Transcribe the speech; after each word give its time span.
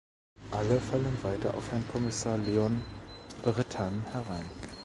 Alle 0.49 0.79
fallen 0.79 1.15
weiter 1.21 1.53
auf 1.53 1.71
Herrn 1.71 1.85
Kommissar 1.91 2.35
Leon 2.39 2.81
Brittan 3.43 4.03
herein. 4.13 4.49